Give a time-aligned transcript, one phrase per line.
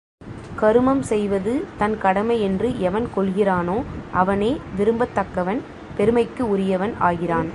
[0.55, 3.77] கருமம் செய்வது தன் கடமை என்று எவன் கொள்கிறானோ
[4.11, 5.61] அவனே விரும்பத் தக்கவன்
[5.97, 7.49] பெருமைக்கு உரியவன் ஆகிறான்.